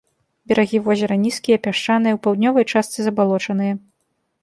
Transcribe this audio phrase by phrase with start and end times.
[0.51, 3.73] Берагі возера нізкія, пясчаныя, у паўднёвай частцы забалочаныя.